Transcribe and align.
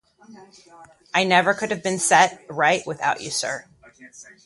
I 1.13 1.23
never 1.25 1.53
could 1.53 1.69
have 1.69 1.83
been 1.83 1.99
set 1.99 2.43
right 2.49 2.81
without 2.87 3.21
you, 3.21 3.29
sir. 3.29 3.65